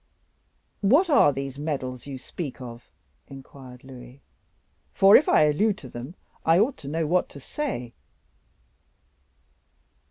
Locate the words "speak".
2.17-2.59